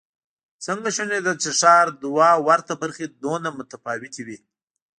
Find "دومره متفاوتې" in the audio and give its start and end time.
3.23-4.21